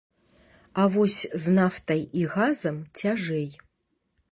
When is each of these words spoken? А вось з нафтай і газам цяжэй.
А 0.83 0.85
вось 0.95 1.17
з 1.43 1.53
нафтай 1.59 2.01
і 2.23 2.25
газам 2.33 2.83
цяжэй. 3.03 3.49